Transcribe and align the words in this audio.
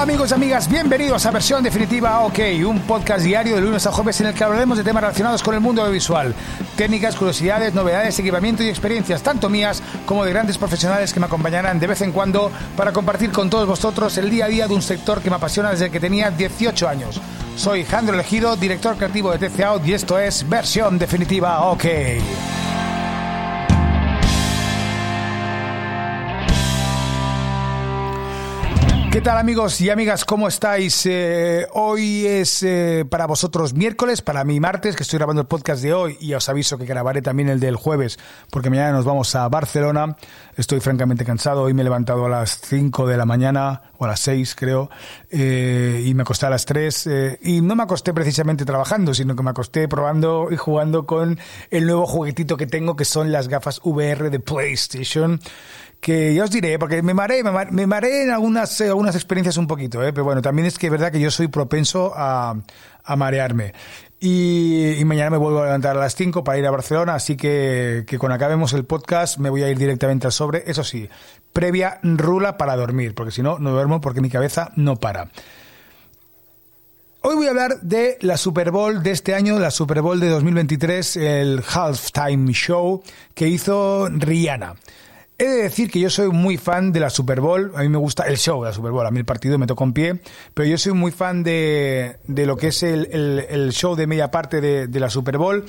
Amigos 0.00 0.30
y 0.30 0.34
amigas, 0.34 0.66
bienvenidos 0.66 1.26
a 1.26 1.30
Versión 1.30 1.62
Definitiva 1.62 2.20
OK, 2.20 2.38
un 2.66 2.80
podcast 2.80 3.22
diario 3.22 3.54
de 3.54 3.60
lunes 3.60 3.86
a 3.86 3.92
jueves 3.92 4.18
en 4.22 4.28
el 4.28 4.34
que 4.34 4.42
hablaremos 4.42 4.78
de 4.78 4.82
temas 4.82 5.02
relacionados 5.02 5.42
con 5.42 5.54
el 5.54 5.60
mundo 5.60 5.82
audiovisual, 5.82 6.34
técnicas, 6.74 7.14
curiosidades, 7.16 7.74
novedades, 7.74 8.18
equipamiento 8.18 8.62
y 8.62 8.70
experiencias, 8.70 9.22
tanto 9.22 9.50
mías 9.50 9.82
como 10.06 10.24
de 10.24 10.30
grandes 10.30 10.56
profesionales 10.56 11.12
que 11.12 11.20
me 11.20 11.26
acompañarán 11.26 11.78
de 11.78 11.86
vez 11.86 12.00
en 12.00 12.12
cuando 12.12 12.50
para 12.78 12.94
compartir 12.94 13.30
con 13.30 13.50
todos 13.50 13.68
vosotros 13.68 14.16
el 14.16 14.30
día 14.30 14.46
a 14.46 14.48
día 14.48 14.68
de 14.68 14.74
un 14.74 14.80
sector 14.80 15.20
que 15.20 15.28
me 15.28 15.36
apasiona 15.36 15.72
desde 15.72 15.90
que 15.90 16.00
tenía 16.00 16.30
18 16.30 16.88
años. 16.88 17.20
Soy 17.56 17.84
Jandro 17.84 18.14
Elegido, 18.14 18.56
director 18.56 18.96
creativo 18.96 19.36
de 19.36 19.50
TC 19.50 19.84
y 19.84 19.92
esto 19.92 20.18
es 20.18 20.48
Versión 20.48 20.98
Definitiva 20.98 21.60
OK. 21.66 21.84
¿Qué 29.20 29.24
tal 29.24 29.36
amigos 29.36 29.78
y 29.82 29.90
amigas? 29.90 30.24
¿Cómo 30.24 30.48
estáis? 30.48 31.04
Eh, 31.04 31.66
hoy 31.74 32.26
es 32.26 32.62
eh, 32.62 33.04
para 33.06 33.26
vosotros 33.26 33.74
miércoles, 33.74 34.22
para 34.22 34.44
mí 34.44 34.60
martes, 34.60 34.96
que 34.96 35.02
estoy 35.02 35.18
grabando 35.18 35.42
el 35.42 35.46
podcast 35.46 35.82
de 35.82 35.92
hoy 35.92 36.16
y 36.20 36.32
os 36.32 36.48
aviso 36.48 36.78
que 36.78 36.86
grabaré 36.86 37.20
también 37.20 37.50
el 37.50 37.60
del 37.60 37.76
jueves, 37.76 38.18
porque 38.50 38.70
mañana 38.70 38.92
nos 38.92 39.04
vamos 39.04 39.34
a 39.34 39.46
Barcelona. 39.50 40.16
Estoy 40.56 40.80
francamente 40.80 41.26
cansado, 41.26 41.64
hoy 41.64 41.74
me 41.74 41.82
he 41.82 41.84
levantado 41.84 42.24
a 42.24 42.28
las 42.30 42.62
5 42.62 43.06
de 43.06 43.18
la 43.18 43.26
mañana, 43.26 43.82
o 43.98 44.06
a 44.06 44.08
las 44.08 44.20
6 44.20 44.54
creo, 44.54 44.88
eh, 45.28 46.02
y 46.06 46.14
me 46.14 46.22
acosté 46.22 46.46
a 46.46 46.50
las 46.50 46.64
3, 46.64 47.10
y 47.42 47.60
no 47.60 47.76
me 47.76 47.82
acosté 47.82 48.14
precisamente 48.14 48.64
trabajando, 48.64 49.12
sino 49.12 49.36
que 49.36 49.42
me 49.42 49.50
acosté 49.50 49.86
probando 49.86 50.48
y 50.50 50.56
jugando 50.56 51.04
con 51.04 51.38
el 51.70 51.84
nuevo 51.84 52.06
juguetito 52.06 52.56
que 52.56 52.66
tengo, 52.66 52.96
que 52.96 53.04
son 53.04 53.30
las 53.32 53.48
gafas 53.48 53.82
VR 53.84 54.30
de 54.30 54.40
PlayStation 54.40 55.40
que 56.00 56.34
ya 56.34 56.44
os 56.44 56.50
diré, 56.50 56.78
porque 56.78 57.02
me 57.02 57.12
mareé, 57.12 57.42
me 57.44 57.86
mareé 57.86 58.24
en 58.24 58.30
algunas, 58.30 58.80
eh, 58.80 58.88
algunas 58.88 59.14
experiencias 59.14 59.56
un 59.58 59.66
poquito, 59.66 60.02
¿eh? 60.02 60.12
pero 60.12 60.24
bueno, 60.24 60.40
también 60.40 60.66
es 60.66 60.78
que 60.78 60.86
es 60.86 60.92
verdad 60.92 61.12
que 61.12 61.20
yo 61.20 61.30
soy 61.30 61.48
propenso 61.48 62.12
a, 62.16 62.56
a 63.04 63.16
marearme. 63.16 63.74
Y, 64.22 65.02
mañana 65.06 65.30
me 65.30 65.36
vuelvo 65.38 65.60
a 65.60 65.64
levantar 65.64 65.96
a 65.96 66.00
las 66.00 66.14
5 66.14 66.44
para 66.44 66.58
ir 66.58 66.66
a 66.66 66.70
Barcelona, 66.70 67.14
así 67.14 67.36
que, 67.36 68.04
que 68.06 68.18
cuando 68.18 68.34
acabemos 68.34 68.74
el 68.74 68.84
podcast 68.84 69.38
me 69.38 69.48
voy 69.48 69.62
a 69.62 69.70
ir 69.70 69.78
directamente 69.78 70.26
al 70.26 70.32
sobre. 70.32 70.62
Eso 70.66 70.84
sí, 70.84 71.08
previa 71.54 72.00
rula 72.02 72.58
para 72.58 72.76
dormir, 72.76 73.14
porque 73.14 73.32
si 73.32 73.42
no, 73.42 73.58
no 73.58 73.70
duermo 73.70 74.02
porque 74.02 74.20
mi 74.20 74.28
cabeza 74.28 74.72
no 74.76 74.96
para. 74.96 75.30
Hoy 77.22 77.34
voy 77.34 77.46
a 77.46 77.50
hablar 77.50 77.80
de 77.80 78.18
la 78.20 78.36
Super 78.36 78.70
Bowl 78.70 79.02
de 79.02 79.10
este 79.10 79.34
año, 79.34 79.58
la 79.58 79.70
Super 79.70 80.00
Bowl 80.00 80.20
de 80.20 80.28
2023, 80.28 81.16
el 81.16 81.62
Halftime 81.66 82.52
Show 82.52 83.02
que 83.34 83.48
hizo 83.48 84.08
Rihanna. 84.10 84.76
He 85.40 85.48
de 85.48 85.62
decir 85.62 85.90
que 85.90 85.98
yo 85.98 86.10
soy 86.10 86.28
muy 86.28 86.58
fan 86.58 86.92
de 86.92 87.00
la 87.00 87.08
Super 87.08 87.40
Bowl. 87.40 87.72
A 87.74 87.80
mí 87.80 87.88
me 87.88 87.96
gusta 87.96 88.24
el 88.24 88.36
show 88.36 88.62
de 88.62 88.68
la 88.68 88.74
Super 88.74 88.92
Bowl. 88.92 89.06
A 89.06 89.10
mí 89.10 89.20
el 89.20 89.24
partido 89.24 89.56
me 89.56 89.66
toca 89.66 89.82
en 89.84 89.94
pie. 89.94 90.20
Pero 90.52 90.68
yo 90.68 90.76
soy 90.76 90.92
muy 90.92 91.12
fan 91.12 91.42
de, 91.42 92.18
de 92.26 92.44
lo 92.44 92.58
que 92.58 92.66
es 92.66 92.82
el, 92.82 93.06
el, 93.48 93.72
show 93.72 93.96
de 93.96 94.06
media 94.06 94.30
parte 94.30 94.60
de, 94.60 94.86
de 94.86 95.00
la 95.00 95.08
Super 95.08 95.38
Bowl. 95.38 95.64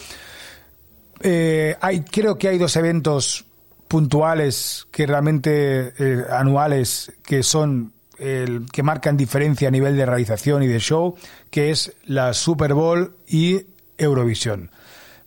Eh, 1.22 1.78
hay, 1.80 2.02
creo 2.02 2.38
que 2.38 2.50
hay 2.50 2.58
dos 2.58 2.76
eventos 2.76 3.46
puntuales 3.88 4.88
que 4.92 5.08
realmente 5.08 5.94
eh, 5.98 6.26
anuales 6.30 7.14
que 7.24 7.42
son 7.42 7.94
el, 8.20 8.66
que 8.74 8.84
marcan 8.84 9.16
diferencia 9.16 9.70
a 9.70 9.72
nivel 9.72 9.96
de 9.96 10.06
realización 10.06 10.64
y 10.64 10.68
de 10.68 10.80
show, 10.80 11.16
que 11.50 11.72
es 11.72 11.94
la 12.04 12.34
Super 12.34 12.74
Bowl 12.74 13.16
y 13.26 13.68
Eurovisión. 13.98 14.70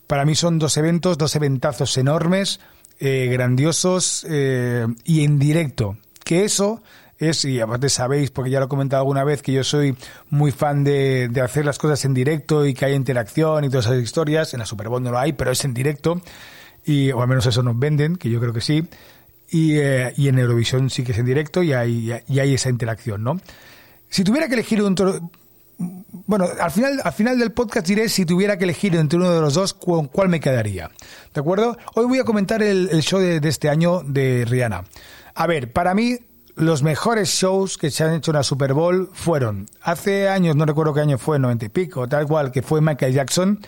Para 0.07 0.27
mí 0.27 0.35
son 0.35 0.59
dos 0.59 0.77
eventos, 0.77 1.17
dos 1.17 1.35
eventazos 1.35 1.97
enormes 1.97 2.61
eh, 2.99 3.29
grandiosos 3.33 4.27
eh, 4.29 4.87
y 5.05 5.25
en 5.25 5.39
directo. 5.39 5.97
Que 6.25 6.45
eso 6.45 6.83
es, 7.19 7.45
y 7.45 7.61
aparte 7.61 7.89
sabéis, 7.89 8.31
porque 8.31 8.51
ya 8.51 8.61
lo 8.61 8.67
he 8.67 8.69
comentado 8.69 9.03
alguna 9.03 9.25
vez, 9.25 9.43
que 9.43 9.53
yo 9.53 9.65
soy 9.65 9.97
muy 10.31 10.53
fan 10.53 10.85
de, 10.85 11.29
de 11.29 11.41
hacer 11.41 11.65
las 11.65 11.79
cosas 11.79 12.05
en 12.05 12.15
directo 12.15 12.67
y 12.67 12.75
que 12.75 12.87
hay 12.87 12.95
interacción 12.95 13.65
y 13.65 13.69
todas 13.69 13.87
esas 13.87 14.03
historias. 14.03 14.55
En 14.55 14.61
la 14.61 14.67
Super 14.67 14.89
Bowl 14.89 15.03
no 15.03 15.11
lo 15.11 15.19
hay, 15.19 15.33
pero 15.33 15.51
es 15.51 15.65
en 15.65 15.75
directo. 15.75 16.21
Y, 16.85 17.13
o 17.13 17.23
al 17.23 17.29
menos 17.29 17.47
eso 17.47 17.63
nos 17.63 17.79
venden, 17.79 18.17
que 18.17 18.31
yo 18.31 18.41
creo 18.41 18.53
que 18.53 18.61
sí. 18.61 18.87
Y, 19.51 19.77
eh, 19.77 20.13
y 20.17 20.29
en 20.29 20.39
Eurovisión 20.39 20.91
sí 20.91 21.05
que 21.05 21.13
es 21.13 21.19
en 21.19 21.27
directo 21.27 21.63
y 21.63 21.73
hay, 21.73 22.13
y 22.27 22.39
hay 22.39 22.55
esa 22.55 22.71
interacción, 22.71 23.23
¿no? 23.23 23.41
Si 24.09 24.25
tuviera 24.25 24.49
que 24.49 24.55
elegir 24.55 24.83
un, 24.83 24.95
bueno, 26.27 26.47
al 26.61 26.71
final, 26.71 27.01
al 27.05 27.13
final 27.13 27.39
del 27.39 27.53
podcast 27.53 27.87
diré 27.87 28.09
si 28.09 28.25
tuviera 28.25 28.57
que 28.57 28.65
elegir 28.65 28.97
entre 28.97 29.19
uno 29.19 29.31
de 29.31 29.41
los 29.41 29.55
dos, 29.55 29.75
cuál 29.75 30.29
me 30.29 30.41
quedaría. 30.41 30.91
¿De 31.35 31.41
acuerdo? 31.41 31.77
Hoy 31.95 32.07
voy 32.07 32.19
a 32.19 32.25
comentar 32.25 32.63
el, 32.63 32.89
show 33.03 33.21
de, 33.21 33.41
este 33.47 33.69
año 33.69 34.03
de 34.03 34.47
Rihanna. 34.49 34.85
A 35.35 35.47
ver, 35.47 35.73
para 35.73 35.95
mí, 35.95 36.17
los 36.57 36.83
mejores 36.83 37.29
shows 37.29 37.77
que 37.77 37.91
se 37.91 38.05
han 38.05 38.15
hecho 38.15 38.31
en 38.31 38.37
la 38.37 38.43
Super 38.43 38.73
Bowl 38.73 39.11
fueron, 39.13 39.67
hace 39.83 40.29
años, 40.29 40.57
no 40.57 40.65
recuerdo 40.65 40.95
qué 40.95 41.01
año 41.01 41.19
fue, 41.19 41.39
noventa 41.39 41.67
y 41.67 41.69
pico, 41.69 42.09
tal 42.09 42.27
cual, 42.27 42.51
que 42.51 42.63
fue 42.63 42.81
Michael 42.81 43.13
Jackson, 43.13 43.61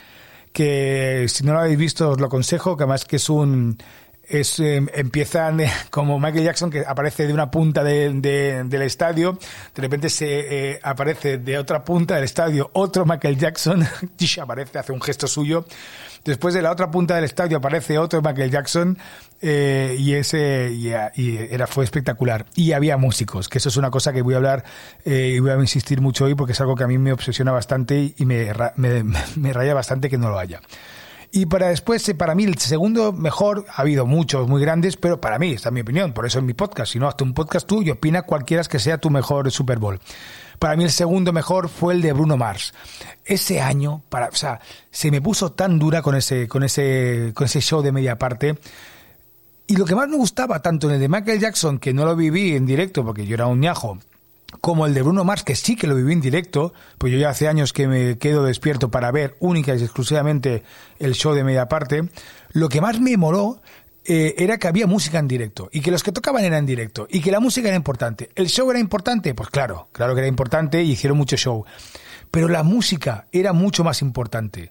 que 0.53 1.27
si 1.29 1.45
no 1.45 1.53
lo 1.53 1.59
habéis 1.59 1.77
visto 1.77 2.11
os 2.11 2.21
lo 2.21 2.27
aconsejo, 2.27 2.79
que 2.79 2.85
además 2.85 3.05
que 3.05 3.17
es 3.17 3.29
un, 3.29 3.77
es, 4.29 4.59
eh, 4.61 4.85
empiezan 4.95 5.61
como 5.91 6.19
Michael 6.19 6.45
Jackson 6.45 6.71
que 6.71 6.85
aparece 6.87 7.27
de 7.27 7.33
una 7.33 7.51
punta 7.51 7.83
de, 7.85 8.13
del 8.65 8.83
estadio, 8.83 9.39
de 9.75 9.83
repente 9.83 10.09
se 10.09 10.73
eh, 10.73 10.81
aparece 10.83 11.39
de 11.39 11.59
otra 11.59 11.85
punta 11.85 12.17
del 12.17 12.25
estadio 12.25 12.71
otro 12.75 13.05
Michael 13.05 13.39
Jackson, 13.39 13.87
aparece, 14.43 14.79
hace 14.79 14.93
un 14.93 15.01
gesto 15.01 15.27
suyo, 15.27 15.65
después 16.25 16.55
de 16.55 16.63
la 16.63 16.73
otra 16.73 16.91
punta 16.91 17.15
del 17.15 17.25
estadio 17.25 17.59
aparece 17.59 17.99
otro 17.99 18.23
Michael 18.23 18.51
Jackson 18.51 18.99
eh, 19.41 19.97
y 19.99 20.15
ese 20.15 20.71
y, 20.73 20.89
era 21.51 21.67
fue 21.67 21.85
espectacular 21.85 22.47
y 22.55 22.73
había 22.73 22.97
músicos, 22.97 23.49
que 23.49 23.59
eso 23.59 23.69
es 23.69 23.77
una 23.77 23.91
cosa 23.91 24.13
que 24.13 24.23
voy 24.23 24.35
a 24.35 24.39
hablar 24.39 24.65
y 25.05 25.39
voy 25.39 25.51
a 25.51 25.57
insistir 25.57 26.01
mucho 26.01 26.25
hoy 26.25 26.35
porque 26.35 26.53
es 26.53 26.61
algo 26.61 26.75
que 26.75 26.85
a 26.85 26.89
mí 26.89 26.99
me 26.99 27.13
obsesiona 27.13 27.53
bastante 27.53 28.15
y 28.17 28.25
me, 28.25 28.51
me, 28.77 29.05
me 29.37 29.53
raya 29.53 29.75
bastante 29.75 30.09
que 30.09 30.19
no 30.19 30.31
lo 30.31 30.39
haya. 30.39 30.61
Y 31.37 31.45
para 31.45 31.69
después, 31.69 32.09
eh, 32.09 32.15
para 32.15 32.35
mí, 32.35 32.45
el 32.45 32.57
segundo 32.57 33.13
mejor, 33.13 33.67
ha 33.69 33.83
habido 33.83 34.07
muchos 34.07 34.49
muy 34.49 34.59
grandes, 34.59 34.97
pero 34.97 35.21
para 35.21 35.39
mí, 35.39 35.51
esta 35.53 35.69
es 35.69 35.73
mi 35.75 35.83
opinión, 35.83 36.15
por 36.15 36.25
eso 36.25 36.39
es 36.39 36.45
mi 36.47 36.55
podcast. 36.55 36.91
Si 36.91 36.99
no, 36.99 37.09
hazte 37.09 37.25
un 37.25 37.35
podcast 37.35 37.67
tú 37.67 37.83
y 37.83 37.91
opina 37.91 38.23
cualquiera 38.23 38.65
que 38.65 38.79
sea 38.79 38.97
tu 38.97 39.11
mejor 39.11 39.51
Super 39.51 39.79
Bowl. 39.79 40.01
Para 40.59 40.77
mí 40.77 40.85
el 40.85 40.91
segundo 40.91 41.35
mejor 41.35 41.69
fue 41.69 41.93
el 41.93 42.01
de 42.01 42.15
Bruno 42.15 42.39
Mars. 42.39 42.73
Ese 43.23 43.61
año, 43.61 44.01
para, 44.09 44.29
o 44.29 44.35
sea, 44.35 44.61
se 44.91 45.11
me 45.11 45.21
puso 45.21 45.53
tan 45.53 45.79
dura 45.79 46.01
con 46.01 46.15
ese, 46.15 46.49
con 46.49 46.63
ese, 46.63 47.33
con 47.35 47.45
ese 47.45 47.61
show 47.61 47.83
de 47.83 47.93
media 47.93 48.17
parte. 48.17 48.59
Y 49.67 49.77
lo 49.77 49.85
que 49.85 49.95
más 49.95 50.09
me 50.09 50.17
gustaba, 50.17 50.63
tanto 50.63 50.89
en 50.89 50.95
el 50.95 51.01
de 51.01 51.09
Michael 51.11 51.39
Jackson, 51.39 51.79
que 51.79 51.93
no 51.93 52.07
lo 52.07 52.17
viví 52.17 52.57
en 52.57 52.65
directo 52.65 53.05
porque 53.05 53.27
yo 53.27 53.35
era 53.35 53.47
un 53.47 53.61
ñajo, 53.61 53.99
como 54.61 54.87
el 54.87 54.95
de 54.95 55.03
Bruno 55.03 55.25
Mars, 55.25 55.43
que 55.43 55.55
sí 55.55 55.77
que 55.77 55.87
lo 55.87 55.95
viví 55.95 56.13
en 56.13 56.21
directo, 56.21 56.73
pues 56.99 57.13
yo 57.13 57.19
ya 57.19 57.31
hace 57.31 57.49
años 57.49 57.73
que 57.73 57.89
me 57.89 58.19
quedo 58.19 58.45
despierto 58.45 58.91
para 58.91 59.11
ver 59.11 59.37
única 59.41 59.75
y 59.75 59.83
exclusivamente 59.83 60.63
el 60.99 61.15
show 61.15 61.35
de 61.35 61.45
media 61.45 61.69
parte, 61.69 62.09
lo 62.53 62.69
que 62.69 62.81
más 62.81 63.01
me 63.01 63.17
moló 63.17 63.61
eh, 64.05 64.35
era 64.39 64.59
que 64.59 64.69
había 64.69 64.87
música 64.87 65.19
en 65.19 65.27
directo 65.27 65.69
y 65.73 65.81
que 65.81 65.91
los 65.91 66.05
que 66.05 66.13
tocaban 66.13 66.45
eran 66.45 66.61
en 66.61 66.67
directo 66.67 67.09
y 67.11 67.21
que 67.21 67.33
la 67.33 67.41
música 67.41 67.69
era 67.69 67.77
importante. 67.77 68.31
¿El 68.37 68.49
show 68.49 68.71
era 68.71 68.79
importante? 68.79 69.35
Pues 69.35 69.51
claro, 69.51 69.89
claro 69.93 70.15
que 70.15 70.21
era 70.21 70.29
importante 70.29 70.83
y 70.83 70.93
hicieron 70.93 71.19
mucho 71.19 71.37
show. 71.37 71.65
Pero 72.31 72.49
la 72.49 72.63
música 72.63 73.27
era 73.33 73.53
mucho 73.53 73.83
más 73.83 74.03
importante. 74.03 74.71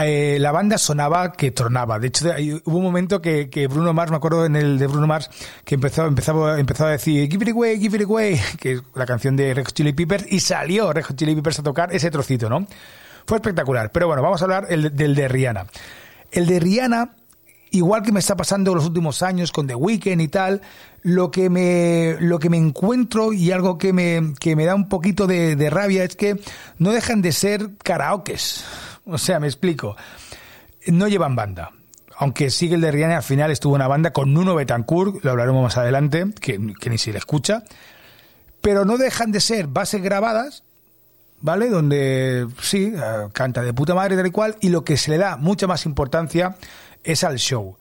Eh, 0.00 0.38
la 0.38 0.52
banda 0.52 0.78
sonaba 0.78 1.32
que 1.32 1.50
tronaba. 1.50 1.98
De 1.98 2.08
hecho, 2.08 2.28
hubo 2.64 2.78
un 2.78 2.84
momento 2.84 3.20
que, 3.20 3.68
Bruno 3.68 3.92
Mars, 3.92 4.10
me 4.10 4.16
acuerdo 4.16 4.46
en 4.46 4.54
el 4.54 4.78
de 4.78 4.86
Bruno 4.86 5.08
Mars, 5.08 5.28
que 5.64 5.74
empezó, 5.74 6.06
empezaba, 6.06 6.58
empezó 6.60 6.86
a 6.86 6.90
decir 6.90 7.28
Give 7.28 7.44
it 7.44 7.52
away, 7.52 7.80
give 7.80 7.96
it 7.96 8.04
away, 8.04 8.40
que 8.60 8.72
es 8.74 8.82
la 8.94 9.06
canción 9.06 9.34
de 9.34 9.52
Red 9.54 9.64
Hot 9.64 9.74
Chili 9.74 9.92
Peppers, 9.92 10.26
y 10.30 10.38
salió 10.40 10.92
Red 10.92 11.04
Hot 11.04 11.16
Chili 11.16 11.34
Peppers 11.34 11.58
a 11.58 11.62
tocar 11.64 11.92
ese 11.92 12.10
trocito, 12.10 12.48
¿no? 12.48 12.66
Fue 13.26 13.38
espectacular. 13.38 13.90
Pero 13.90 14.06
bueno, 14.06 14.22
vamos 14.22 14.40
a 14.40 14.44
hablar 14.44 14.66
el, 14.70 14.94
del 14.94 15.14
de 15.16 15.26
Rihanna. 15.26 15.66
El 16.30 16.46
de 16.46 16.60
Rihanna, 16.60 17.10
igual 17.72 18.02
que 18.02 18.12
me 18.12 18.20
está 18.20 18.36
pasando 18.36 18.74
los 18.76 18.86
últimos 18.86 19.22
años 19.22 19.50
con 19.50 19.66
The 19.66 19.74
Weeknd 19.74 20.20
y 20.20 20.28
tal, 20.28 20.62
lo 21.02 21.32
que 21.32 21.50
me, 21.50 22.16
lo 22.20 22.38
que 22.38 22.50
me 22.50 22.56
encuentro 22.56 23.32
y 23.32 23.50
algo 23.50 23.78
que 23.78 23.92
me, 23.92 24.34
que 24.38 24.54
me 24.54 24.64
da 24.64 24.76
un 24.76 24.88
poquito 24.88 25.26
de, 25.26 25.56
de 25.56 25.70
rabia 25.70 26.04
es 26.04 26.14
que 26.14 26.40
no 26.78 26.92
dejan 26.92 27.20
de 27.20 27.32
ser 27.32 27.70
karaokes. 27.82 28.64
O 29.08 29.18
sea, 29.18 29.40
me 29.40 29.46
explico. 29.46 29.96
No 30.86 31.08
llevan 31.08 31.34
banda. 31.34 31.72
Aunque 32.16 32.50
sigue 32.50 32.74
el 32.74 32.80
de 32.80 32.90
Rihanna, 32.90 33.18
al 33.18 33.22
final 33.22 33.50
estuvo 33.50 33.74
una 33.74 33.88
banda 33.88 34.12
con 34.12 34.34
Nuno 34.34 34.54
Betancourt, 34.54 35.24
lo 35.24 35.30
hablaremos 35.30 35.62
más 35.62 35.76
adelante, 35.78 36.26
que, 36.40 36.58
ni 36.58 36.98
se 36.98 37.12
le 37.12 37.18
escucha. 37.18 37.62
Pero 38.60 38.84
no 38.84 38.98
dejan 38.98 39.30
de 39.30 39.40
ser 39.40 39.68
bases 39.68 40.02
grabadas, 40.02 40.64
¿vale? 41.40 41.68
Donde 41.68 42.48
sí, 42.60 42.92
eh, 42.94 43.28
canta 43.32 43.62
de 43.62 43.72
puta 43.72 43.94
madre 43.94 44.16
tal 44.16 44.26
y 44.26 44.30
cual, 44.30 44.56
y 44.60 44.70
lo 44.70 44.84
que 44.84 44.96
se 44.96 45.12
le 45.12 45.18
da 45.18 45.36
mucha 45.36 45.68
más 45.68 45.86
importancia 45.86 46.56
es 47.04 47.22
al 47.22 47.38
show 47.38 47.76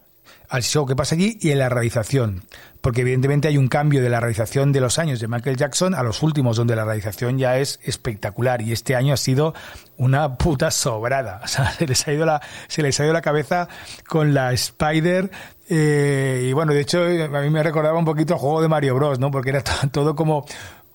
al 0.50 0.64
show 0.64 0.86
que 0.86 0.96
pasa 0.96 1.16
allí 1.16 1.38
y 1.42 1.52
en 1.52 1.60
la 1.60 1.70
realización. 1.70 2.44
Porque 2.82 3.02
evidentemente 3.02 3.48
hay 3.48 3.58
un 3.58 3.68
cambio 3.68 4.02
de 4.02 4.10
la 4.10 4.20
realización 4.20 4.72
de 4.72 4.80
los 4.80 4.98
años 5.00 5.20
de 5.20 5.28
Michael 5.28 5.58
Jackson 5.58 5.94
a 5.94 6.04
los 6.04 6.24
últimos, 6.24 6.58
donde 6.58 6.76
la 6.76 6.86
realización 6.86 7.38
ya 7.38 7.58
es 7.58 7.80
espectacular. 7.84 8.62
Y 8.62 8.72
este 8.72 8.96
año 8.96 9.14
ha 9.14 9.18
sido 9.18 9.54
una 9.98 10.38
puta 10.38 10.72
sobrada. 10.72 11.42
O 11.48 11.48
sea, 11.48 11.72
se 11.72 11.88
les 11.88 12.08
ha 12.08 12.14
ido 12.14 12.26
la, 12.26 12.42
se 12.68 12.82
les 12.82 13.00
ha 13.00 13.04
ido 13.04 13.14
la 13.14 13.22
cabeza 13.22 13.68
con 14.08 14.34
la 14.34 14.54
Spider. 14.54 15.30
Eh, 15.70 16.48
y 16.50 16.54
bueno, 16.54 16.74
de 16.74 16.82
hecho, 16.82 17.02
a 17.04 17.42
mí 17.42 17.50
me 17.50 17.64
recordaba 17.64 17.98
un 17.98 18.06
poquito 18.06 18.36
el 18.36 18.40
juego 18.40 18.62
de 18.62 18.68
Mario 18.68 18.96
Bros, 18.96 19.20
¿no? 19.20 19.32
Porque 19.32 19.50
era 19.50 19.64
todo 19.92 20.16
como 20.16 20.46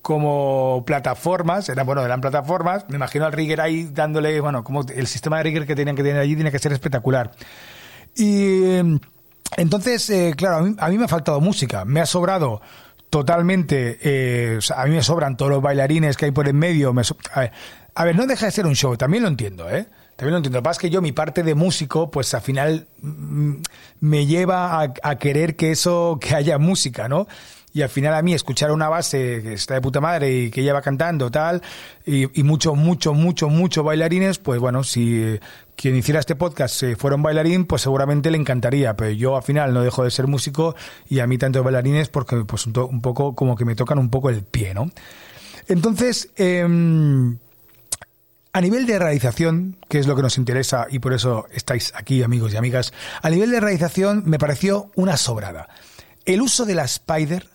como 0.03 0.83
plataformas, 0.85 1.69
eran, 1.69 1.85
bueno, 1.85 2.03
eran 2.03 2.19
plataformas, 2.19 2.85
me 2.89 2.97
imagino 2.97 3.25
al 3.25 3.31
rigger 3.31 3.61
ahí 3.61 3.85
dándole, 3.85 4.41
bueno, 4.41 4.61
como 4.61 4.81
el 4.81 5.07
sistema 5.07 5.37
de 5.37 5.43
rigger 5.43 5.65
que 5.65 5.75
tenían 5.75 5.95
que 5.95 6.03
tener 6.03 6.19
allí 6.19 6.35
tiene 6.35 6.51
que 6.51 6.59
ser 6.59 6.73
espectacular. 6.73 7.31
Y 8.13 8.99
entonces, 9.57 10.09
eh, 10.09 10.33
claro, 10.35 10.57
a 10.57 10.61
mí, 10.61 10.75
a 10.77 10.89
me 10.89 11.05
ha 11.05 11.07
faltado 11.07 11.39
música, 11.41 11.85
me 11.85 12.01
ha 12.01 12.05
sobrado 12.05 12.61
totalmente, 13.09 13.99
eh, 14.01 14.59
a 14.75 14.85
mí 14.85 14.95
me 14.95 15.03
sobran 15.03 15.37
todos 15.37 15.51
los 15.51 15.61
bailarines 15.61 16.17
que 16.17 16.25
hay 16.25 16.31
por 16.31 16.47
en 16.47 16.57
medio, 16.57 16.93
me 16.93 17.03
a, 17.33 17.39
ver, 17.39 17.51
a 17.93 18.05
ver, 18.05 18.15
no 18.15 18.25
deja 18.25 18.47
de 18.47 18.51
ser 18.51 18.65
un 18.65 18.75
show, 18.75 18.97
también 18.97 19.23
lo 19.23 19.29
entiendo, 19.29 19.69
¿eh? 19.69 19.85
También 20.15 20.33
lo 20.33 20.37
entiendo. 20.37 20.57
Lo 20.57 20.61
que 20.61 20.65
pasa 20.65 20.77
es 20.77 20.81
que 20.81 20.89
yo, 20.89 21.01
mi 21.01 21.11
parte 21.11 21.43
de 21.43 21.55
músico, 21.55 22.11
pues 22.11 22.33
al 22.33 22.41
final 22.41 22.87
mm, 23.01 23.53
me 24.01 24.25
lleva 24.25 24.81
a, 24.81 25.15
querer 25.17 25.55
que 25.55 25.71
eso, 25.71 26.17
que 26.21 26.35
haya 26.35 26.57
música, 26.57 27.07
¿no? 27.07 27.27
Y 27.73 27.81
al 27.81 27.89
final 27.89 28.13
a 28.13 28.21
mí 28.21 28.33
escuchar 28.33 28.71
una 28.71 28.89
base 28.89 29.41
que 29.41 29.53
está 29.53 29.73
de 29.73 29.81
puta 29.81 29.99
madre 29.99 30.31
y 30.31 30.51
que 30.51 30.61
ella 30.61 30.73
va 30.73 30.81
cantando 30.81 31.31
tal 31.31 31.61
y, 32.05 32.39
y 32.39 32.43
mucho, 32.43 32.75
mucho, 32.75 33.13
mucho, 33.13 33.49
mucho 33.49 33.83
bailarines, 33.83 34.37
pues 34.37 34.59
bueno, 34.59 34.83
si 34.83 35.39
quien 35.75 35.95
hiciera 35.95 36.19
este 36.19 36.35
podcast 36.35 36.83
fuera 36.97 37.15
un 37.15 37.23
bailarín, 37.23 37.65
pues 37.65 37.81
seguramente 37.81 38.29
le 38.29 38.37
encantaría, 38.37 38.95
pero 38.95 39.11
yo 39.11 39.35
al 39.35 39.43
final 39.43 39.73
no 39.73 39.81
dejo 39.81 40.03
de 40.03 40.11
ser 40.11 40.27
músico 40.27 40.75
y 41.09 41.19
a 41.19 41.27
mí 41.27 41.37
tantos 41.37 41.63
bailarines 41.63 42.09
porque 42.09 42.43
pues 42.45 42.67
un, 42.67 42.77
un 42.77 43.01
poco 43.01 43.35
como 43.35 43.55
que 43.55 43.65
me 43.65 43.75
tocan 43.75 43.97
un 43.97 44.09
poco 44.09 44.29
el 44.29 44.43
pie, 44.43 44.73
¿no? 44.73 44.89
Entonces, 45.67 46.29
eh, 46.35 46.61
a 48.55 48.61
nivel 48.61 48.85
de 48.85 48.99
realización, 48.99 49.77
que 49.89 49.97
es 49.97 50.05
lo 50.05 50.15
que 50.15 50.21
nos 50.21 50.37
interesa 50.37 50.85
y 50.89 50.99
por 50.99 51.13
eso 51.13 51.47
estáis 51.51 51.91
aquí, 51.95 52.21
amigos 52.21 52.53
y 52.53 52.57
amigas, 52.57 52.93
a 53.21 53.29
nivel 53.29 53.49
de 53.49 53.59
realización 53.59 54.23
me 54.27 54.37
pareció 54.37 54.91
una 54.95 55.17
sobrada. 55.17 55.69
El 56.25 56.41
uso 56.41 56.65
de 56.65 56.75
la 56.75 56.83
Spider 56.83 57.49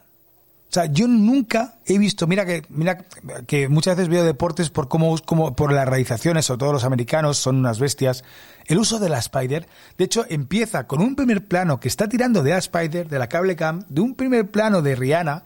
o 0.70 0.73
sea, 0.73 0.85
yo 0.85 1.09
nunca 1.09 1.76
he 1.87 1.97
visto, 1.97 2.26
mira 2.26 2.44
que, 2.44 2.62
mira 2.69 2.99
que 3.47 3.69
muchas 3.70 3.97
veces 3.97 4.11
veo 4.11 4.23
deportes 4.23 4.69
por 4.69 4.87
cómo, 4.87 5.17
por 5.17 5.73
las 5.73 5.88
realizaciones, 5.88 6.50
o 6.50 6.59
todos 6.59 6.75
los 6.75 6.85
americanos 6.85 7.38
son 7.38 7.56
unas 7.56 7.81
bestias. 7.81 8.23
El 8.67 8.76
uso 8.76 8.99
de 8.99 9.09
la 9.09 9.19
Spider, 9.19 9.67
de 9.97 10.05
hecho, 10.05 10.26
empieza 10.29 10.87
con 10.87 11.00
un 11.00 11.17
primer 11.17 11.47
plano 11.47 11.81
que 11.81 11.88
está 11.88 12.06
tirando 12.06 12.43
de 12.43 12.50
la 12.50 12.59
Spider, 12.59 13.09
de 13.09 13.19
la 13.19 13.31
cable 13.31 13.56
cam, 13.56 13.87
de 13.88 14.03
un 14.03 14.15
primer 14.15 14.50
plano 14.50 14.82
de 14.82 14.94
Rihanna, 14.94 15.44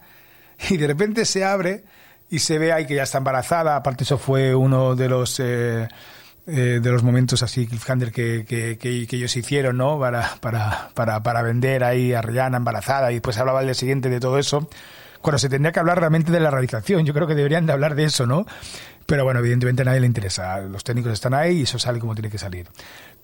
y 0.69 0.75
de 0.75 0.87
repente 0.87 1.23
se 1.23 1.45
abre 1.45 1.85
y 2.29 2.39
se 2.39 2.59
ve 2.59 2.73
ahí 2.73 2.85
que 2.85 2.95
ya 2.95 3.03
está 3.03 3.19
embarazada. 3.19 3.77
Aparte, 3.77 4.03
eso 4.03 4.17
fue 4.17 4.53
uno 4.53 4.93
de 4.93 5.07
los, 5.07 5.39
eh, 5.39 5.87
eh, 6.47 6.79
de 6.83 6.91
los 6.91 7.01
momentos 7.01 7.41
así, 7.43 7.65
cliffhanger, 7.65 8.11
que, 8.11 8.43
que, 8.45 8.77
que, 8.77 9.07
que, 9.07 9.15
ellos 9.15 9.37
hicieron, 9.37 9.77
¿no? 9.77 9.97
Para, 9.97 10.35
para, 10.41 10.89
para, 10.93 11.23
para 11.23 11.41
vender 11.43 11.85
ahí 11.85 12.11
a 12.11 12.21
Rihanna 12.21 12.57
embarazada, 12.57 13.09
y 13.11 13.15
después 13.15 13.37
hablaba 13.37 13.61
el 13.61 13.67
día 13.67 13.73
siguiente 13.73 14.09
de 14.09 14.19
todo 14.19 14.37
eso 14.37 14.67
cuando 15.23 15.39
se 15.39 15.49
tendría 15.49 15.71
que 15.71 15.79
hablar 15.79 15.99
realmente 15.99 16.31
de 16.31 16.39
la 16.39 16.51
realización. 16.51 17.05
Yo 17.05 17.13
creo 17.13 17.25
que 17.25 17.33
deberían 17.33 17.65
de 17.65 17.71
hablar 17.71 17.95
de 17.95 18.03
eso, 18.03 18.27
¿no? 18.27 18.45
Pero 19.05 19.23
bueno, 19.23 19.39
evidentemente 19.39 19.81
a 19.81 19.85
nadie 19.85 20.01
le 20.01 20.05
interesa. 20.05 20.59
Los 20.59 20.83
técnicos 20.83 21.13
están 21.13 21.33
ahí 21.33 21.59
y 21.59 21.61
eso 21.63 21.79
sale 21.79 21.99
como 21.99 22.13
tiene 22.13 22.29
que 22.29 22.37
salir. 22.37 22.67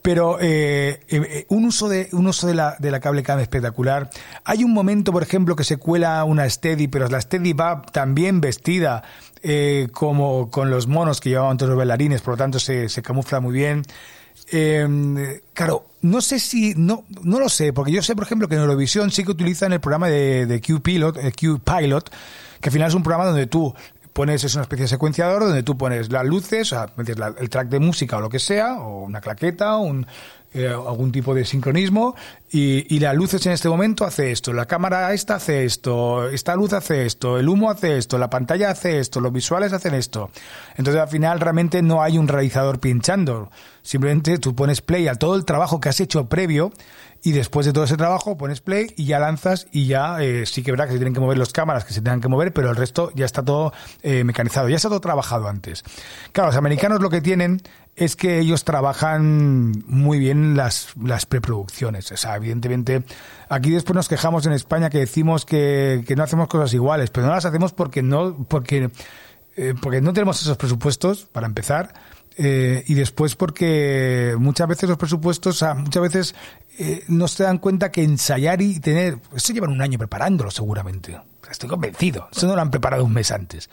Pero 0.01 0.38
eh, 0.40 1.01
eh, 1.10 1.46
un 1.50 1.66
uso 1.66 1.90
de 1.90 2.07
un 2.13 2.25
uso 2.28 2.48
de 2.48 2.56
la, 2.56 2.78
de 2.80 2.90
la 2.90 3.01
cable 3.01 3.22
cam 3.22 3.40
espectacular. 3.40 4.10
Hay 4.46 4.63
un 4.63 4.74
momento, 4.74 5.12
por 5.12 5.24
ejemplo, 5.24 5.57
que 5.57 5.66
se 5.66 5.75
cuela 5.75 6.24
una 6.24 6.50
Steady, 6.50 6.88
pero 6.88 7.07
la 7.10 7.19
Steady 7.19 7.51
va 7.51 7.81
también 7.81 8.40
vestida 8.40 9.04
eh, 9.44 9.90
como 9.92 10.50
con 10.50 10.69
los 10.69 10.88
monos 10.88 11.19
que 11.19 11.30
llevaban 11.30 11.57
todos 11.57 11.72
los 11.72 11.78
bailarines, 11.78 12.22
por 12.22 12.36
lo 12.36 12.38
tanto 12.38 12.60
se, 12.60 12.88
se 12.88 13.01
camufla 13.01 13.42
muy 13.42 13.54
bien. 13.54 13.84
Eh, 14.51 15.42
claro, 15.54 15.86
no 16.01 16.22
sé 16.22 16.40
si, 16.40 16.74
no, 16.75 17.04
no 17.24 17.40
lo 17.40 17.50
sé, 17.50 17.74
porque 17.74 17.92
yo 17.92 18.01
sé, 18.01 18.16
por 18.16 18.24
ejemplo, 18.24 18.48
que 18.48 18.56
en 18.56 18.62
Eurovisión 18.62 19.12
sí 19.12 19.24
que 19.24 19.31
utilizan 19.31 19.74
el 19.74 19.80
programa 19.80 20.07
de, 20.07 20.46
de 20.46 20.62
Q 20.62 20.81
Pilot, 20.81 21.18
eh, 21.18 21.31
Q 21.31 21.60
Pilot, 21.60 22.10
que 22.62 22.69
al 22.69 22.74
final 22.74 22.88
es 22.88 22.96
un 22.96 23.04
programa 23.04 23.25
donde 23.25 23.48
tú 23.48 23.74
pones, 24.13 24.44
es 24.44 24.56
una 24.56 24.63
especie 24.63 24.84
de 24.84 24.90
secuenciador 24.90 25.44
donde 25.44 25.63
tú 25.63 25.78
pones 25.78 26.12
las 26.12 26.25
luces, 26.25 26.72
o 26.74 26.75
sea, 26.75 27.34
el 27.38 27.50
track 27.50 27.69
de 27.69 27.80
música 27.80 28.18
o 28.18 28.22
lo 28.22 28.30
que 28.30 28.40
sea, 28.40 28.80
o 28.80 29.04
una 29.06 29.22
claqueta, 29.22 29.78
un, 29.78 30.06
eh, 30.54 30.68
algún 30.68 31.12
tipo 31.12 31.36
de 31.36 31.46
sincronismo 31.46 32.16
y, 32.51 32.94
y 32.94 33.00
las 33.00 33.16
luces 33.16 33.46
en 33.46 33.51
este 33.51 33.69
momento 33.69 34.06
hace 34.06 34.31
esto, 34.31 34.51
la 34.51 34.66
cámara 34.66 35.13
esta 35.13 35.36
hace 35.36 35.66
esto, 35.66 36.28
esta 36.30 36.56
luz 36.56 36.74
hace 36.74 37.06
esto, 37.06 37.38
el 37.38 37.48
humo 37.48 37.69
hace 37.69 37.98
esto, 37.98 38.18
la 38.18 38.30
pantalla 38.30 38.72
hace 38.72 39.00
esto, 39.00 39.19
los 39.19 39.31
visuales 39.31 39.74
hacen 39.74 39.94
esto. 39.94 40.31
Entonces 40.75 41.01
al 41.01 41.07
final 41.07 41.40
realmente 41.40 41.81
no 41.81 42.01
hay 42.01 42.18
un 42.18 42.28
realizador 42.28 42.80
pinchando, 42.80 43.51
simplemente 43.84 44.40
tú 44.40 44.56
pones 44.56 44.81
play 44.81 45.07
a 45.07 45.16
todo 45.16 45.36
el 45.36 45.46
trabajo 45.46 45.80
que 45.80 45.90
has 45.90 46.00
hecho 46.00 46.28
previo 46.28 46.72
y 47.22 47.31
después 47.34 47.66
de 47.66 47.74
todo 47.74 47.84
ese 47.84 47.98
trabajo 47.98 48.38
pones 48.38 48.62
play 48.62 48.94
y 48.96 49.06
ya 49.06 49.19
lanzas 49.19 49.68
y 49.72 49.88
ya 49.88 50.22
eh, 50.22 50.46
sí 50.46 50.63
que 50.63 50.72
verá 50.72 50.86
que 50.86 50.94
se 50.94 50.98
tienen 50.98 51.13
que 51.13 51.19
mover 51.19 51.38
las 51.38 51.51
cámaras 51.51 51.86
que 51.86 51.94
se 51.94 52.01
tengan 52.01 52.22
que 52.22 52.28
mover, 52.28 52.54
pero 52.54 52.69
el 52.69 52.75
resto 52.75 53.12
ya 53.13 53.25
está 53.25 53.44
todo 53.44 53.74
eh, 54.01 54.24
mecanizado, 54.24 54.69
ya 54.69 54.78
está 54.78 54.90
todo 54.90 55.01
trabajado 55.01 55.48
antes. 55.48 55.84
Claro, 56.31 56.50
los 56.50 56.57
americanos 56.57 57.01
lo 57.01 57.10
que 57.10 57.22
tienen 57.22 57.62
es 58.00 58.16
que 58.16 58.40
ellos 58.40 58.63
trabajan 58.63 59.84
muy 59.86 60.19
bien 60.19 60.56
las, 60.56 60.88
preproducciones. 61.28 62.10
O 62.13 62.18
sea, 62.18 62.38
evidentemente, 62.38 63.04
aquí 63.50 63.72
después 63.72 63.94
nos 63.94 64.07
quejamos 64.07 64.46
en 64.46 64.54
España 64.54 64.90
que 64.90 65.00
decimos 65.00 65.46
que, 65.46 66.06
no 66.16 66.24
hacemos 66.24 66.48
cosas 66.48 66.74
iguales, 66.74 67.10
pero 67.10 67.28
no 67.28 67.34
las 67.34 67.44
hacemos 67.44 67.74
porque 67.74 68.01
no, 68.01 68.46
porque, 68.48 68.90
eh, 69.57 69.74
porque 69.81 70.00
no 70.00 70.13
tenemos 70.13 70.42
esos 70.42 70.56
presupuestos, 70.56 71.25
para 71.25 71.46
empezar. 71.46 71.94
Eh, 72.38 72.86
y 72.88 72.94
después 72.94 73.36
porque 73.36 74.34
muchas 74.40 74.69
veces 74.69 74.88
los 74.88 74.98
presupuestos, 74.98 75.62
muchas 75.75 76.01
veces 76.01 76.36
eh, 76.78 77.04
no 77.10 77.28
se 77.28 77.44
dan 77.44 77.57
cuenta 77.57 77.92
que 77.92 78.01
ensayar 78.01 78.62
y 78.62 78.80
tener, 78.80 79.19
eso 79.36 79.51
llevan 79.51 79.72
un 79.72 79.81
año 79.81 79.98
preparándolo 79.98 80.51
seguramente. 80.51 81.19
Estoy 81.51 81.68
convencido. 81.68 82.30
Eso 82.31 82.48
no 82.48 82.56
lo 82.56 82.62
han 82.62 82.72
preparado 82.72 83.04
un 83.04 83.12
mes 83.12 83.31
antes. 83.31 83.69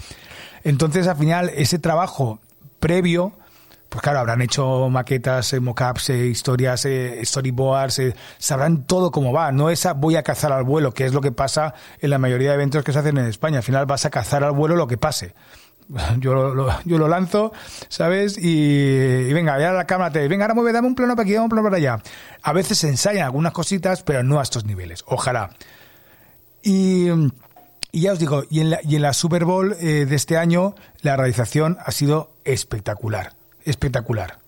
Entonces, 0.64 1.06
al 1.06 1.16
final, 1.16 1.52
ese 1.54 1.78
trabajo 1.78 2.40
previo, 2.80 3.34
pues 3.96 4.02
claro, 4.02 4.18
habrán 4.18 4.42
hecho 4.42 4.90
maquetas, 4.90 5.54
eh, 5.54 5.60
mockups, 5.60 6.10
eh, 6.10 6.26
historias, 6.26 6.84
eh, 6.84 7.18
storyboards, 7.24 7.98
eh, 8.00 8.14
sabrán 8.36 8.84
todo 8.84 9.10
cómo 9.10 9.32
va. 9.32 9.50
No 9.52 9.70
esa 9.70 9.94
voy 9.94 10.16
a 10.16 10.22
cazar 10.22 10.52
al 10.52 10.64
vuelo, 10.64 10.92
que 10.92 11.06
es 11.06 11.14
lo 11.14 11.22
que 11.22 11.32
pasa 11.32 11.72
en 11.98 12.10
la 12.10 12.18
mayoría 12.18 12.50
de 12.50 12.56
eventos 12.56 12.84
que 12.84 12.92
se 12.92 12.98
hacen 12.98 13.16
en 13.16 13.24
España. 13.24 13.56
Al 13.56 13.62
final 13.62 13.86
vas 13.86 14.04
a 14.04 14.10
cazar 14.10 14.44
al 14.44 14.52
vuelo 14.52 14.76
lo 14.76 14.86
que 14.86 14.98
pase. 14.98 15.34
Yo 16.18 16.34
lo, 16.34 16.82
yo 16.84 16.98
lo 16.98 17.08
lanzo, 17.08 17.52
¿sabes? 17.88 18.36
Y, 18.36 19.28
y 19.28 19.32
venga, 19.32 19.58
ya 19.58 19.72
la 19.72 19.86
cámara 19.86 20.10
te 20.10 20.28
venga, 20.28 20.44
ahora 20.44 20.54
mueve, 20.54 20.72
dame 20.72 20.88
un 20.88 20.94
plano 20.94 21.14
para 21.14 21.22
aquí, 21.22 21.32
dame 21.32 21.44
un 21.44 21.48
plano 21.48 21.64
para 21.64 21.76
allá. 21.78 22.02
A 22.42 22.52
veces 22.52 22.76
se 22.76 22.88
ensayan 22.88 23.24
algunas 23.24 23.52
cositas, 23.52 24.02
pero 24.02 24.22
no 24.22 24.40
a 24.40 24.42
estos 24.42 24.66
niveles. 24.66 25.04
Ojalá. 25.06 25.50
Y, 26.62 27.06
ya 27.92 28.12
os 28.12 28.18
digo, 28.18 28.42
y 28.50 28.60
en 28.60 28.70
la, 28.70 28.80
y 28.82 28.96
en 28.96 29.02
la 29.02 29.14
Super 29.14 29.46
Bowl 29.46 29.74
eh, 29.80 30.04
de 30.04 30.16
este 30.16 30.36
año, 30.36 30.74
la 31.00 31.16
realización 31.16 31.78
ha 31.82 31.92
sido 31.92 32.32
espectacular 32.44 33.36
espectacular. 33.66 34.38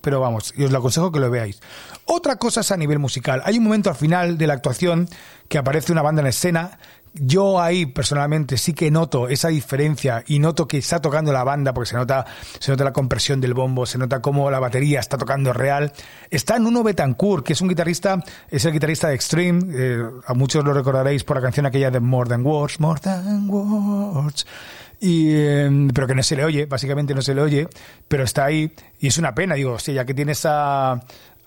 Pero 0.00 0.20
vamos, 0.20 0.52
y 0.56 0.64
os 0.64 0.70
lo 0.70 0.78
aconsejo 0.78 1.10
que 1.10 1.20
lo 1.20 1.30
veáis. 1.30 1.60
Otra 2.04 2.36
cosa 2.36 2.60
es 2.60 2.70
a 2.70 2.76
nivel 2.76 2.98
musical. 2.98 3.42
Hay 3.44 3.58
un 3.58 3.64
momento 3.64 3.90
al 3.90 3.96
final 3.96 4.38
de 4.38 4.46
la 4.46 4.54
actuación 4.54 5.08
que 5.48 5.58
aparece 5.58 5.92
una 5.92 6.02
banda 6.02 6.22
en 6.22 6.28
escena. 6.28 6.78
Yo 7.14 7.60
ahí 7.60 7.86
personalmente 7.86 8.58
sí 8.58 8.74
que 8.74 8.90
noto 8.90 9.26
esa 9.26 9.48
diferencia 9.48 10.22
y 10.26 10.38
noto 10.38 10.68
que 10.68 10.76
está 10.76 11.00
tocando 11.00 11.32
la 11.32 11.44
banda 11.44 11.72
porque 11.72 11.88
se 11.90 11.96
nota, 11.96 12.26
se 12.58 12.70
nota 12.70 12.84
la 12.84 12.92
compresión 12.92 13.40
del 13.40 13.54
bombo, 13.54 13.86
se 13.86 13.96
nota 13.96 14.20
cómo 14.20 14.50
la 14.50 14.60
batería 14.60 15.00
está 15.00 15.16
tocando 15.16 15.54
real. 15.54 15.92
Está 16.30 16.58
Nuno 16.58 16.82
Betancourt, 16.82 17.44
que 17.44 17.54
es 17.54 17.60
un 17.62 17.68
guitarrista, 17.68 18.22
es 18.50 18.64
el 18.66 18.72
guitarrista 18.74 19.08
de 19.08 19.14
Extreme. 19.14 19.64
Eh, 19.72 20.02
a 20.26 20.34
muchos 20.34 20.62
lo 20.62 20.74
recordaréis 20.74 21.24
por 21.24 21.36
la 21.38 21.42
canción 21.42 21.64
aquella 21.64 21.90
de 21.90 22.00
More 22.00 22.28
Than 22.28 22.44
Words, 22.44 22.80
More 22.80 23.00
Than 23.00 23.48
Words 23.48 24.46
y, 25.00 25.28
eh, 25.30 25.88
pero 25.94 26.06
que 26.06 26.14
no 26.14 26.22
se 26.22 26.36
le 26.36 26.44
oye, 26.44 26.66
básicamente 26.66 27.14
no 27.14 27.22
se 27.22 27.34
le 27.34 27.42
oye, 27.42 27.68
pero 28.08 28.24
está 28.24 28.46
ahí 28.46 28.72
y 29.00 29.08
es 29.08 29.18
una 29.18 29.34
pena, 29.34 29.54
digo, 29.54 29.78
si 29.78 29.92
ya 29.92 30.04
que 30.04 30.14
tienes 30.14 30.46
a, 30.46 30.92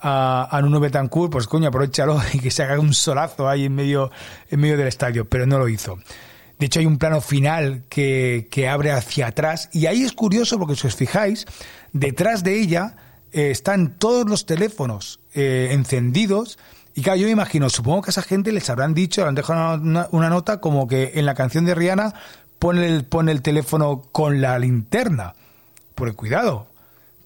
a, 0.00 0.48
a 0.50 0.62
Nuno 0.62 0.80
Betancourt, 0.80 1.32
pues 1.32 1.46
coño, 1.46 1.68
aprovechalo 1.68 2.20
y 2.32 2.38
que 2.38 2.50
se 2.50 2.62
haga 2.62 2.78
un 2.78 2.94
solazo 2.94 3.48
ahí 3.48 3.66
en 3.66 3.74
medio, 3.74 4.10
en 4.48 4.60
medio 4.60 4.76
del 4.76 4.88
estadio, 4.88 5.28
pero 5.28 5.46
no 5.46 5.58
lo 5.58 5.68
hizo. 5.68 5.98
De 6.58 6.66
hecho, 6.66 6.80
hay 6.80 6.86
un 6.86 6.98
plano 6.98 7.22
final 7.22 7.84
que, 7.88 8.48
que 8.50 8.68
abre 8.68 8.92
hacia 8.92 9.28
atrás 9.28 9.70
y 9.72 9.86
ahí 9.86 10.02
es 10.02 10.12
curioso 10.12 10.58
porque 10.58 10.76
si 10.76 10.86
os 10.86 10.94
fijáis, 10.94 11.46
detrás 11.92 12.44
de 12.44 12.60
ella 12.60 12.96
eh, 13.32 13.50
están 13.50 13.96
todos 13.98 14.28
los 14.28 14.44
teléfonos 14.44 15.20
eh, 15.34 15.68
encendidos 15.70 16.58
y 16.94 17.02
claro, 17.02 17.18
yo 17.18 17.26
me 17.26 17.32
imagino, 17.32 17.70
supongo 17.70 18.02
que 18.02 18.08
a 18.08 18.12
esa 18.12 18.22
gente 18.22 18.52
les 18.52 18.68
habrán 18.68 18.92
dicho, 18.94 19.22
le 19.22 19.28
han 19.28 19.34
dejado 19.34 19.80
una, 19.80 20.28
nota 20.28 20.60
como 20.60 20.88
que 20.88 21.12
en 21.14 21.24
la 21.24 21.34
canción 21.34 21.64
de 21.64 21.74
Rihanna 21.74 22.14
pone 22.60 22.86
el, 22.86 23.04
pone 23.04 23.32
el 23.32 23.42
teléfono 23.42 24.02
con 24.12 24.40
la 24.40 24.56
linterna. 24.60 25.34
Porque 25.96 26.14
cuidado, 26.14 26.68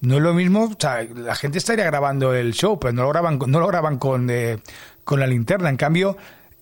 no 0.01 0.15
es 0.15 0.21
lo 0.21 0.33
mismo, 0.33 0.63
o 0.63 0.75
sea, 0.79 1.03
la 1.03 1.35
gente 1.35 1.59
estaría 1.59 1.85
grabando 1.85 2.33
el 2.33 2.53
show, 2.53 2.79
pero 2.79 2.93
no 2.93 3.03
lo 3.03 3.09
graban, 3.09 3.37
no 3.45 3.59
lo 3.59 3.67
graban 3.67 3.99
con, 3.99 4.29
eh, 4.31 4.57
con 5.03 5.19
la 5.19 5.27
linterna. 5.27 5.69
En 5.69 5.77
cambio, 5.77 6.17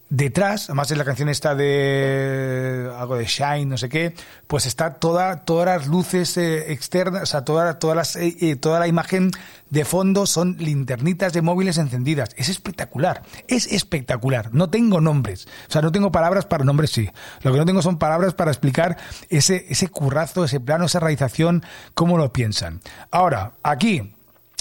detrás, 0.10 0.70
además 0.70 0.90
es 0.92 0.98
la 0.98 1.06
canción 1.06 1.30
esta 1.30 1.56
de 1.56 2.92
algo 2.98 3.16
de 3.16 3.26
Shine, 3.26 3.68
no 3.68 3.78
sé 3.78 3.90
qué, 3.90 4.16
pues 4.48 4.66
está 4.66 4.96
toda, 4.96 5.46
todas 5.46 5.66
las 5.66 5.88
luces 5.88 6.36
eh, 6.38 6.72
externas, 6.72 7.24
o 7.24 7.26
sea, 7.28 7.46
toda, 7.46 7.80
todas 7.80 7.96
las, 7.96 8.16
eh, 8.16 8.56
toda 8.60 8.80
la 8.80 8.88
imagen 8.88 9.32
de 9.74 9.86
fondo 9.86 10.28
son 10.28 10.56
linternitas 10.60 11.34
de 11.34 11.42
móviles 11.42 11.80
encendidas. 11.80 12.30
Es 12.38 12.48
espectacular, 12.48 13.24
es 13.48 13.66
espectacular. 13.66 14.54
No 14.54 14.70
tengo 14.70 15.02
nombres, 15.02 15.48
o 15.68 15.72
sea, 15.72 15.82
no 15.82 15.92
tengo 15.92 16.12
palabras 16.12 16.46
para 16.46 16.64
nombres, 16.64 16.92
sí. 16.92 17.10
Lo 17.42 17.52
que 17.52 17.58
no 17.58 17.66
tengo 17.66 17.82
son 17.82 17.98
palabras 17.98 18.36
para 18.36 18.52
explicar 18.52 18.98
ese, 19.30 19.66
ese 19.70 19.88
currazo, 19.88 20.46
ese 20.46 20.60
plano, 20.60 20.86
esa 20.86 21.00
realización, 21.00 21.64
cómo 21.96 22.20
lo 22.20 22.32
piensan. 22.32 22.82
Ahora, 23.10 23.54
aquí, 23.64 24.14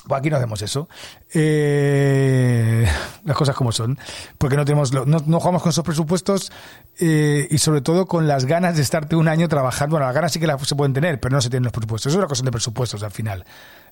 pues 0.07 0.19
aquí 0.19 0.31
no 0.31 0.37
hacemos 0.37 0.61
eso. 0.63 0.89
Eh, 1.33 2.87
las 3.25 3.37
cosas 3.37 3.55
como 3.55 3.71
son. 3.73 3.99
Porque 4.39 4.57
no 4.57 4.65
tenemos, 4.65 4.93
no, 4.93 5.05
no 5.05 5.41
jugamos 5.41 5.63
con 5.63 5.71
esos 5.71 5.85
presupuestos 5.85 6.51
eh, 6.99 7.47
y 7.51 7.59
sobre 7.59 7.83
todo 7.83 8.07
con 8.07 8.27
las 8.27 8.45
ganas 8.45 8.77
de 8.77 8.83
estarte 8.83 9.15
un 9.15 9.29
año 9.29 9.49
trabajando. 9.49 9.95
Bueno, 9.95 10.07
las 10.07 10.15
ganas 10.15 10.33
sí 10.33 10.41
que 10.41 10.49
se 10.65 10.75
pueden 10.75 10.93
tener, 10.93 11.21
pero 11.21 11.35
no 11.35 11.41
se 11.41 11.51
tienen 11.51 11.65
los 11.65 11.73
presupuestos. 11.73 12.13
Es 12.13 12.19
una 12.19 12.27
cosa 12.27 12.43
de 12.43 12.51
presupuestos 12.51 13.03
al 13.03 13.13
final. 13.13 13.45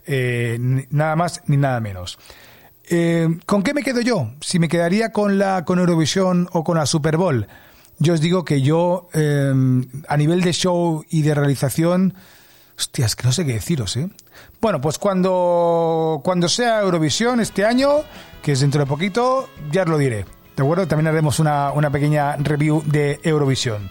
Eh, 0.05 0.59
nada 0.91 1.15
más 1.15 1.43
ni 1.47 1.57
nada 1.57 1.81
menos. 1.81 2.19
¿Con 3.47 3.63
qué 3.63 3.73
me 3.73 3.85
quedo 3.85 4.01
yo? 4.01 4.33
Si 4.41 4.59
me 4.59 4.69
quedaría 4.69 5.13
con 5.13 5.39
la 5.39 5.65
con 5.65 5.79
Eurovisión 5.79 6.49
o 6.51 6.65
con 6.65 6.77
la 6.77 6.87
Super 6.87 7.17
Bowl. 7.17 7.47
Yo 8.01 8.15
os 8.15 8.21
digo 8.21 8.45
que 8.45 8.63
yo, 8.63 9.09
a 9.15 10.17
nivel 10.17 10.41
de 10.41 10.53
show 10.53 11.05
y 11.09 11.23
de 11.23 11.37
realización, 11.37 12.15
Hostias, 12.81 13.15
que 13.15 13.27
no 13.27 13.33
sé 13.33 13.45
qué 13.45 13.53
deciros, 13.53 13.95
¿eh? 13.99 14.09
Bueno, 14.59 14.81
pues 14.81 14.97
cuando, 14.99 16.23
cuando 16.25 16.49
sea 16.49 16.81
Eurovisión 16.81 17.39
este 17.41 17.67
año, 17.67 18.05
que 18.43 18.53
es 18.53 18.61
dentro 18.61 18.81
de 18.81 18.87
poquito, 18.87 19.51
ya 19.71 19.83
os 19.83 19.89
lo 19.89 19.99
diré. 19.99 20.25
¿De 20.57 20.63
acuerdo? 20.63 20.89
También 20.89 21.09
haremos 21.09 21.39
una, 21.41 21.73
una 21.73 21.91
pequeña 21.91 22.37
review 22.37 22.83
de 22.87 23.21
Eurovisión. 23.23 23.91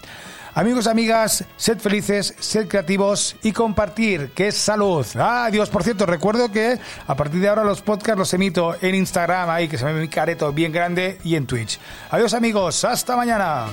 Amigos, 0.54 0.88
amigas, 0.88 1.44
sed 1.56 1.78
felices, 1.78 2.34
sed 2.40 2.66
creativos 2.66 3.36
y 3.44 3.52
compartir, 3.52 4.32
que 4.34 4.48
es 4.48 4.56
salud. 4.56 5.06
Ah, 5.14 5.48
Dios, 5.52 5.70
por 5.70 5.84
cierto, 5.84 6.04
recuerdo 6.04 6.50
que 6.50 6.76
a 7.06 7.14
partir 7.14 7.40
de 7.40 7.48
ahora 7.48 7.62
los 7.62 7.82
podcasts 7.82 8.18
los 8.18 8.34
emito 8.34 8.74
en 8.82 8.96
Instagram, 8.96 9.50
ahí 9.50 9.68
que 9.68 9.78
se 9.78 9.84
me 9.84 9.92
ve 9.92 10.00
mi 10.00 10.08
careto 10.08 10.52
bien 10.52 10.72
grande, 10.72 11.18
y 11.22 11.36
en 11.36 11.46
Twitch. 11.46 11.78
Adiós, 12.10 12.34
amigos, 12.34 12.84
hasta 12.84 13.16
mañana. 13.16 13.66